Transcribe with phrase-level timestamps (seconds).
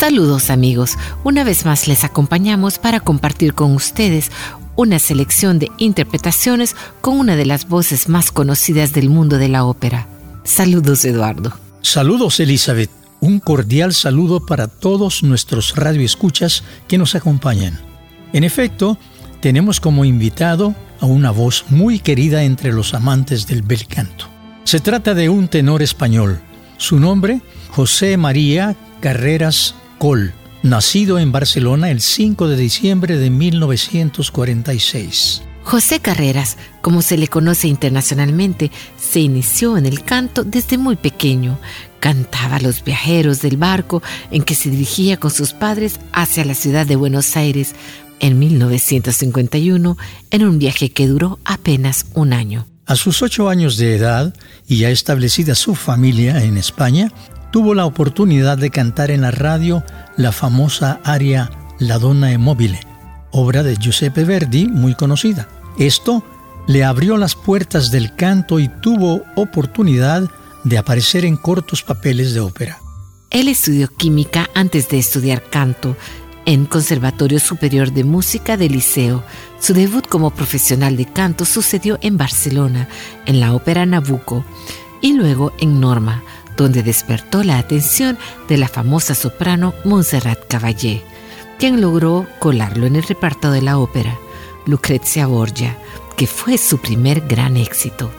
[0.00, 4.30] Saludos amigos, una vez más les acompañamos para compartir con ustedes
[4.74, 9.66] una selección de interpretaciones con una de las voces más conocidas del mundo de la
[9.66, 10.08] ópera.
[10.42, 11.52] Saludos Eduardo.
[11.82, 12.88] Saludos Elizabeth.
[13.20, 17.78] Un cordial saludo para todos nuestros radioescuchas que nos acompañan.
[18.32, 18.96] En efecto,
[19.40, 24.30] tenemos como invitado a una voz muy querida entre los amantes del bel canto.
[24.64, 26.40] Se trata de un tenor español.
[26.78, 35.42] Su nombre, José María Carreras Col, nacido en Barcelona el 5 de diciembre de 1946.
[35.62, 41.58] José Carreras, como se le conoce internacionalmente, se inició en el canto desde muy pequeño.
[42.00, 46.54] Cantaba a los viajeros del barco en que se dirigía con sus padres hacia la
[46.54, 47.74] ciudad de Buenos Aires
[48.20, 49.98] en 1951,
[50.30, 52.66] en un viaje que duró apenas un año.
[52.86, 54.34] A sus ocho años de edad
[54.66, 57.12] y ya establecida su familia en España,
[57.50, 59.84] tuvo la oportunidad de cantar en la radio
[60.16, 62.80] la famosa aria La Donna è mobile,
[63.30, 65.48] obra de Giuseppe Verdi muy conocida.
[65.78, 66.24] Esto
[66.66, 70.30] le abrió las puertas del canto y tuvo oportunidad
[70.64, 72.78] de aparecer en cortos papeles de ópera.
[73.30, 75.96] Él estudió química antes de estudiar canto
[76.44, 79.22] en Conservatorio Superior de Música del Liceo.
[79.60, 82.88] Su debut como profesional de canto sucedió en Barcelona,
[83.26, 84.44] en la ópera Nabucco,
[85.00, 86.22] y luego en Norma,
[86.60, 91.02] donde despertó la atención de la famosa soprano Montserrat Caballé,
[91.58, 94.18] quien logró colarlo en el reparto de la ópera,
[94.66, 95.78] Lucrezia Borgia,
[96.18, 98.10] que fue su primer gran éxito.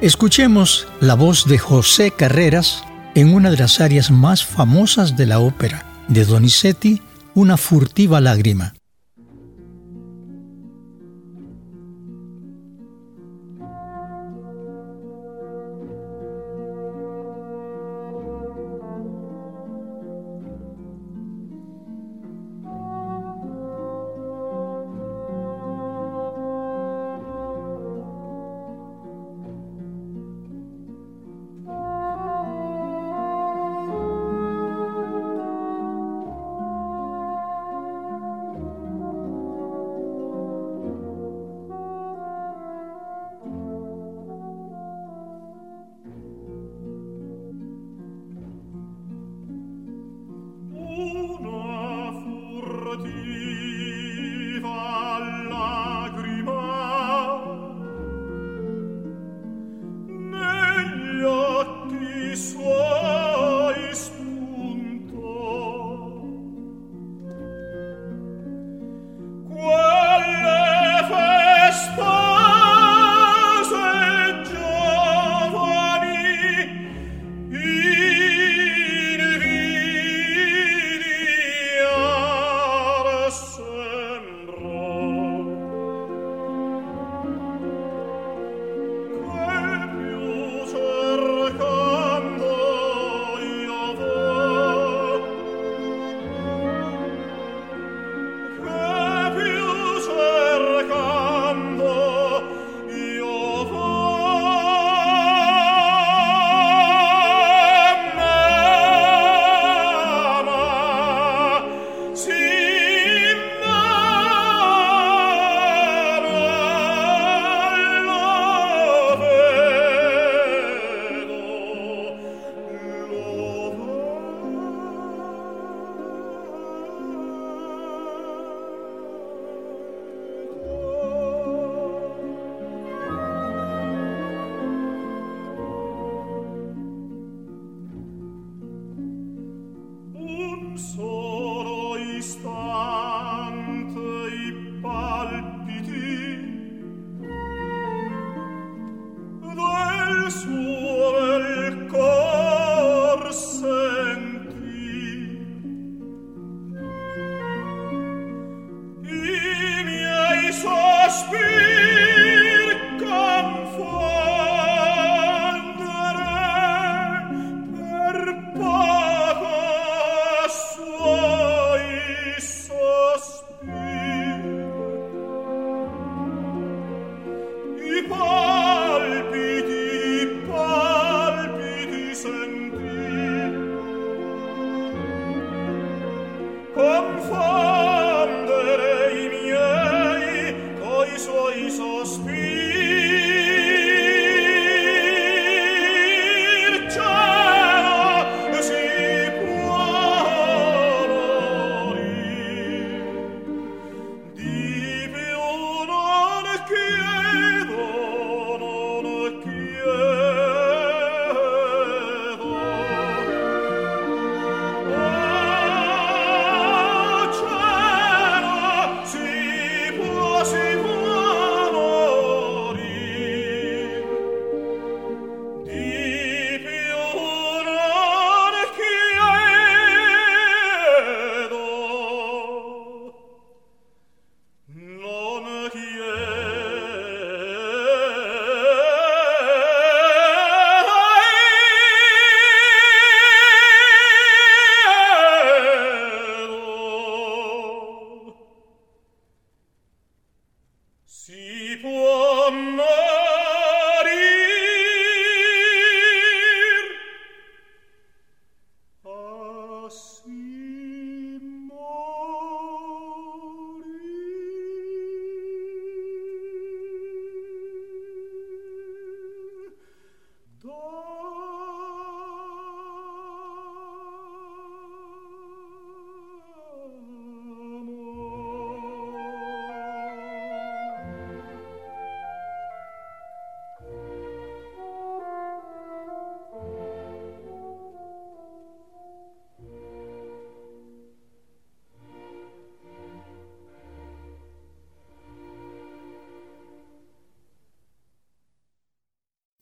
[0.00, 2.84] Escuchemos la voz de José Carreras
[3.16, 7.02] en una de las áreas más famosas de la ópera, de Donizetti,
[7.34, 8.74] Una furtiva lágrima.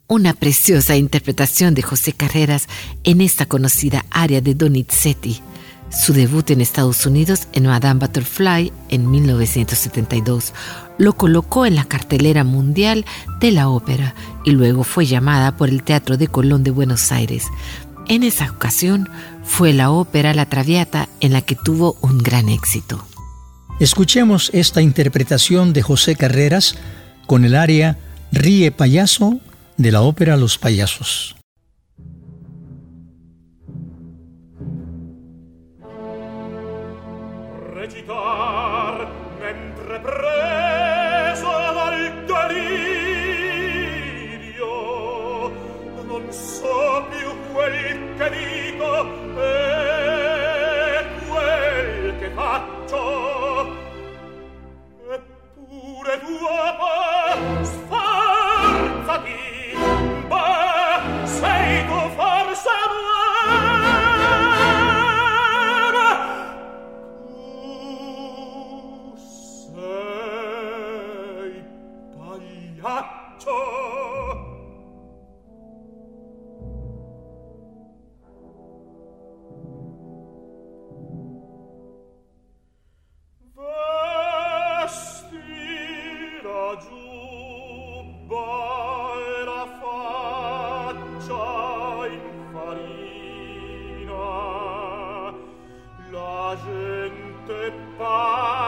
[0.08, 2.66] Una preciosa interpretación de José Carreras
[3.04, 5.42] en esta conocida área de Donizetti.
[5.90, 10.54] Su debut en Estados Unidos en Madame Butterfly en 1972
[10.96, 13.04] lo colocó en la cartelera mundial
[13.38, 14.14] de la ópera
[14.44, 17.44] y luego fue llamada por el Teatro de Colón de Buenos Aires.
[18.08, 19.08] En esa ocasión
[19.44, 23.06] fue la ópera La Traviata en la que tuvo un gran éxito.
[23.78, 26.76] Escuchemos esta interpretación de José Carreras
[27.26, 27.98] con el aria
[28.32, 29.40] Ríe payaso
[29.78, 31.34] de la ópera Los payasos.
[46.08, 47.76] Non so più quel
[48.18, 48.90] che dico
[49.38, 49.67] e
[96.12, 98.67] la gente parle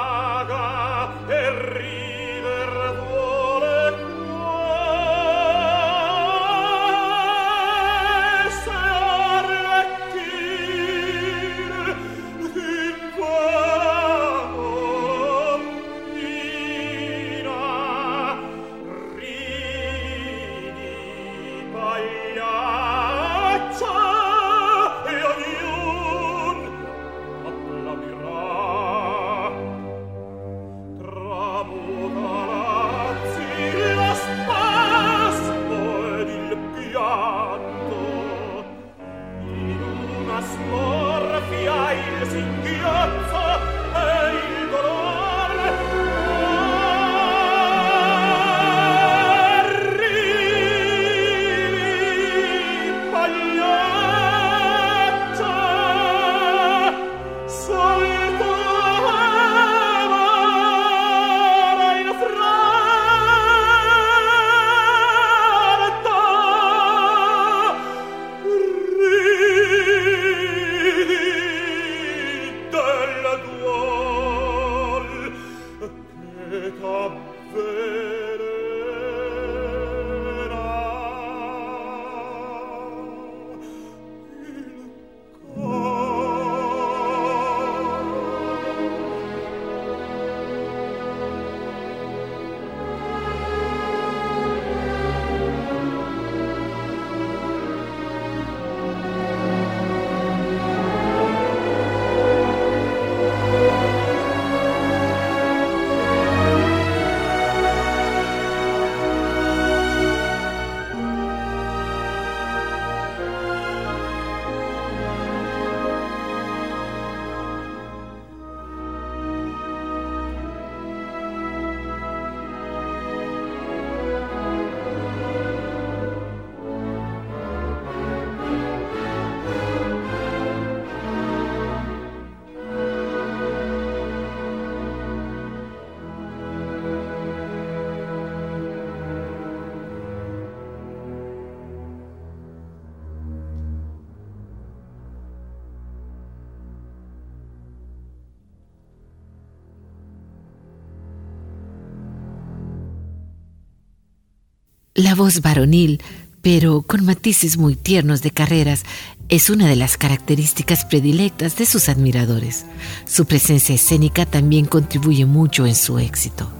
[155.02, 156.02] La voz varonil,
[156.42, 158.82] pero con matices muy tiernos de carreras,
[159.30, 162.66] es una de las características predilectas de sus admiradores.
[163.06, 166.52] Su presencia escénica también contribuye mucho en su éxito.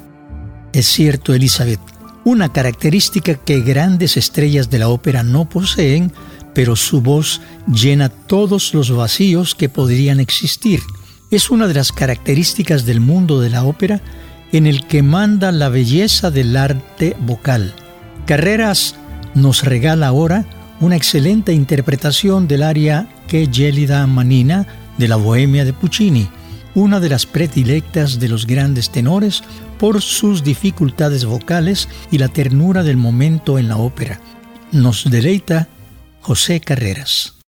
[0.73, 1.81] Es cierto, Elizabeth,
[2.25, 6.11] una característica que grandes estrellas de la ópera no poseen,
[6.55, 10.81] pero su voz llena todos los vacíos que podrían existir.
[11.31, 14.01] Es una de las características del mundo de la ópera
[14.51, 17.75] en el que manda la belleza del arte vocal.
[18.31, 18.95] Carreras
[19.35, 20.45] nos regala ahora
[20.79, 24.69] una excelente interpretación del aria Que gelida manina
[24.99, 26.29] de la Bohemia de Puccini,
[26.77, 29.43] una de las predilectas de los grandes tenores
[29.81, 34.21] por sus dificultades vocales y la ternura del momento en la ópera.
[34.71, 35.67] Nos deleita
[36.21, 37.40] José Carreras.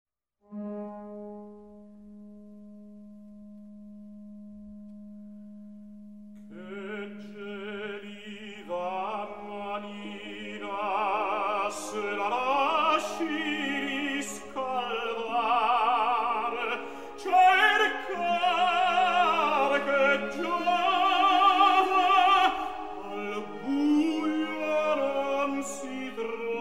[25.93, 26.52] vivre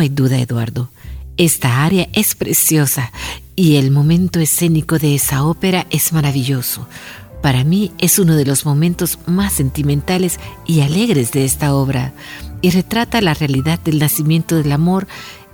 [0.00, 0.90] hay duda, Eduardo.
[1.36, 3.12] Esta área es preciosa
[3.56, 6.86] y el momento escénico de esa ópera es maravilloso.
[7.42, 12.12] Para mí es uno de los momentos más sentimentales y alegres de esta obra
[12.60, 15.06] y retrata la realidad del nacimiento del amor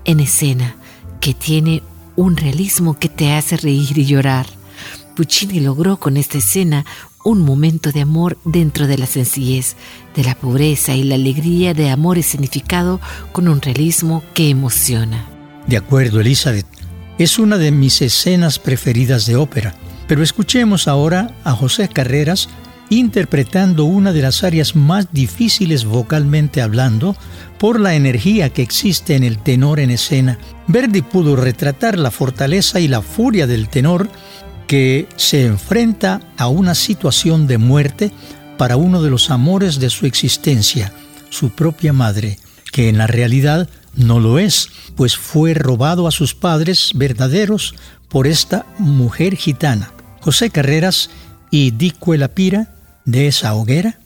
[0.05, 0.75] en escena,
[1.21, 1.83] que tiene
[2.17, 4.47] un realismo que te hace reír y llorar.
[5.15, 6.85] Puccini logró con esta escena
[7.27, 9.75] un momento de amor dentro de la sencillez,
[10.15, 13.01] de la pobreza y la alegría de amor escenificado
[13.33, 15.27] con un realismo que emociona.
[15.67, 16.67] De acuerdo, Elizabeth,
[17.19, 19.75] es una de mis escenas preferidas de ópera.
[20.07, 22.49] Pero escuchemos ahora a José Carreras
[22.91, 27.17] interpretando una de las áreas más difíciles vocalmente hablando
[27.59, 30.39] por la energía que existe en el tenor en escena.
[30.69, 34.09] Verdi pudo retratar la fortaleza y la furia del tenor
[34.67, 38.13] que se enfrenta a una situación de muerte
[38.59, 40.93] para uno de los amores de su existencia,
[41.31, 42.39] su propia madre,
[42.73, 47.75] que en la realidad no lo es, pues fue robado a sus padres verdaderos
[48.09, 49.93] por esta mujer gitana.
[50.21, 51.11] José Carreras
[51.51, 52.75] y Dico la Pira
[53.05, 53.99] de esa hoguera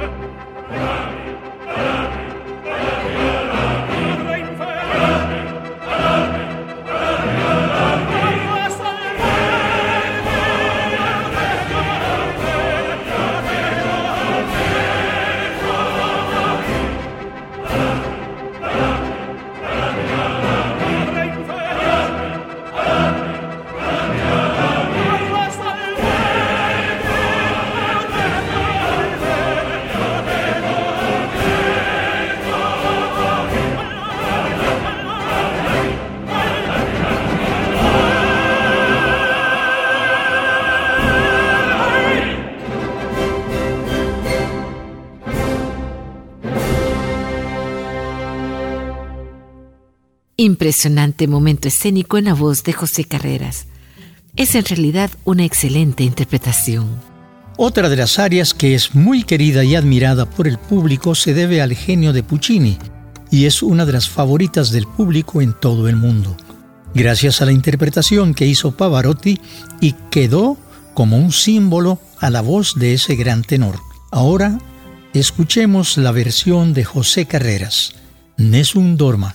[0.00, 1.16] Yeah.
[50.70, 53.66] Impresionante momento escénico en la voz de José Carreras.
[54.36, 56.88] Es en realidad una excelente interpretación.
[57.56, 61.60] Otra de las áreas que es muy querida y admirada por el público se debe
[61.60, 62.78] al genio de Puccini
[63.32, 66.36] y es una de las favoritas del público en todo el mundo,
[66.94, 69.40] gracias a la interpretación que hizo Pavarotti
[69.80, 70.56] y quedó
[70.94, 73.80] como un símbolo a la voz de ese gran tenor.
[74.12, 74.60] Ahora
[75.14, 77.94] escuchemos la versión de José Carreras,
[78.36, 79.34] Nessun Dorma.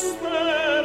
[0.00, 0.77] understand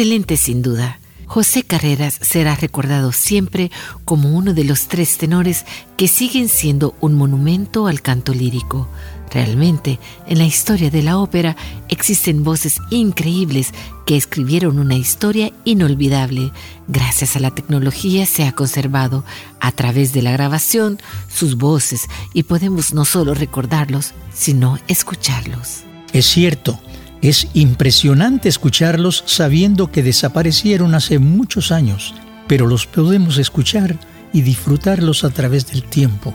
[0.00, 0.98] Excelente sin duda.
[1.26, 3.70] José Carreras será recordado siempre
[4.06, 5.66] como uno de los tres tenores
[5.98, 8.88] que siguen siendo un monumento al canto lírico.
[9.30, 11.54] Realmente, en la historia de la ópera
[11.90, 13.74] existen voces increíbles
[14.06, 16.50] que escribieron una historia inolvidable.
[16.88, 19.22] Gracias a la tecnología se ha conservado
[19.60, 25.82] a través de la grabación sus voces y podemos no solo recordarlos, sino escucharlos.
[26.14, 26.80] Es cierto,
[27.22, 32.14] es impresionante escucharlos sabiendo que desaparecieron hace muchos años,
[32.46, 33.96] pero los podemos escuchar
[34.32, 36.34] y disfrutarlos a través del tiempo.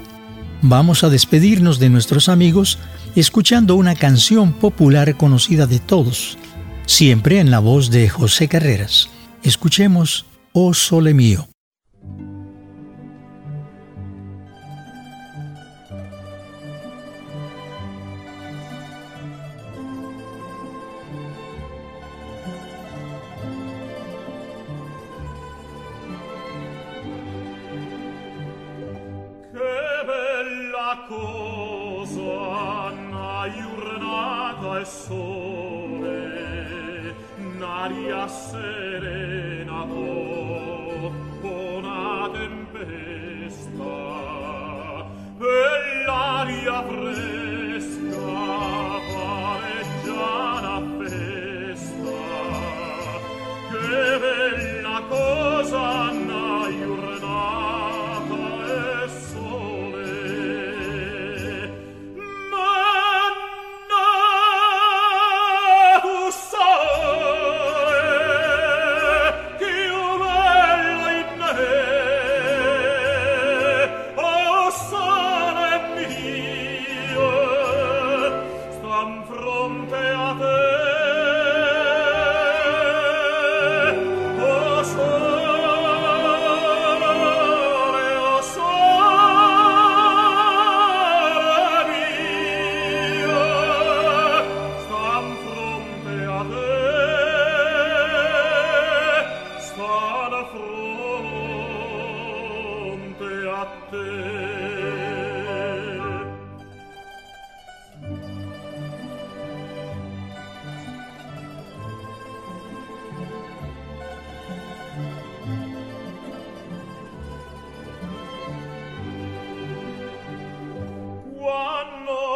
[0.62, 2.78] Vamos a despedirnos de nuestros amigos
[3.16, 6.38] escuchando una canción popular conocida de todos,
[6.86, 9.10] siempre en la voz de José Carreras.
[9.44, 11.48] Escuchemos Oh Sole Mío.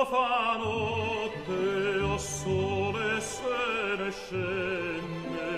[0.09, 3.61] fa notte o sole se
[3.99, 5.55] ne scende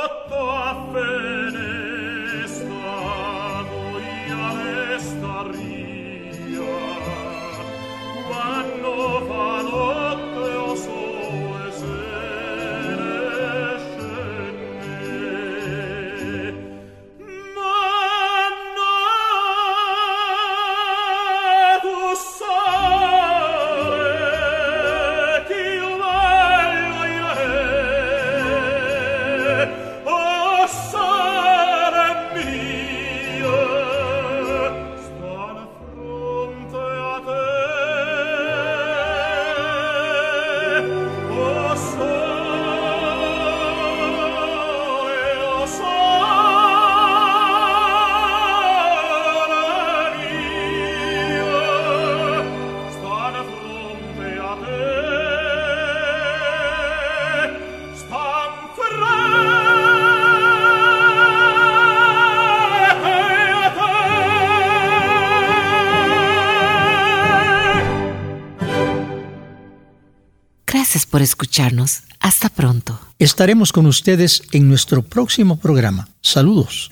[71.27, 72.03] escucharnos.
[72.21, 72.99] Hasta pronto.
[73.19, 76.09] Estaremos con ustedes en nuestro próximo programa.
[76.23, 76.91] Saludos.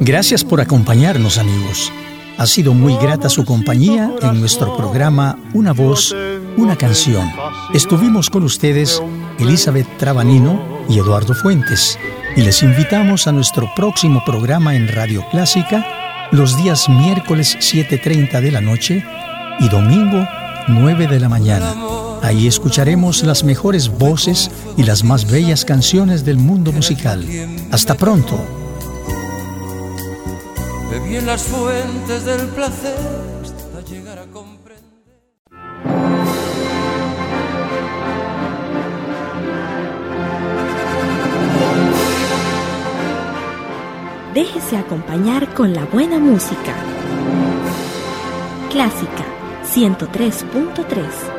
[0.00, 1.92] Gracias por acompañarnos amigos.
[2.36, 6.14] Ha sido muy grata su compañía en nuestro programa Una voz,
[6.56, 7.30] una canción.
[7.72, 9.00] Estuvimos con ustedes
[9.38, 11.98] Elizabeth Trabanino y Eduardo Fuentes
[12.36, 18.50] y les invitamos a nuestro próximo programa en Radio Clásica los días miércoles 7.30 de
[18.50, 19.04] la noche
[19.60, 20.26] y domingo
[20.68, 21.74] 9 de la mañana.
[22.22, 27.24] Ahí escucharemos las mejores voces y las más bellas canciones del mundo musical.
[27.70, 28.38] Hasta pronto.
[44.34, 46.74] Déjese acompañar con la buena música.
[48.70, 49.24] Clásica
[49.62, 51.34] 103.3